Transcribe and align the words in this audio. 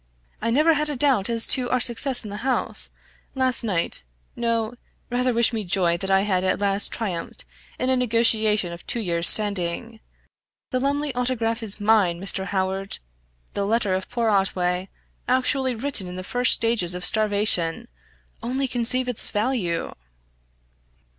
"I 0.41 0.49
never 0.49 0.73
had 0.73 0.89
a 0.89 0.95
doubt 0.95 1.29
as 1.29 1.45
to 1.45 1.69
our 1.69 1.79
success 1.79 2.23
in 2.23 2.31
the 2.31 2.37
house, 2.37 2.89
last 3.35 3.63
night 3.63 4.03
no; 4.35 4.73
rather 5.11 5.31
wish 5.31 5.53
me 5.53 5.63
joy 5.63 5.95
that 5.97 6.09
I 6.09 6.21
have 6.21 6.43
at 6.43 6.57
last 6.57 6.91
triumphed 6.91 7.45
in 7.77 7.91
a 7.91 7.95
negotiation 7.95 8.73
of 8.73 8.83
two 8.87 8.99
years 8.99 9.29
standing. 9.29 9.99
The 10.71 10.79
Lumley 10.79 11.13
Autograph 11.13 11.61
is 11.61 11.79
mine, 11.79 12.19
Mr. 12.19 12.45
Howard! 12.45 12.97
The 13.53 13.63
letter 13.63 13.93
of 13.93 14.09
poor 14.09 14.29
Otway, 14.29 14.89
actually 15.27 15.75
written 15.75 16.07
in 16.07 16.15
the 16.15 16.23
first 16.23 16.53
stages 16.53 16.95
of 16.95 17.05
starvation 17.05 17.87
only 18.41 18.67
conceive 18.67 19.07
its 19.07 19.29
value!" 19.29 19.93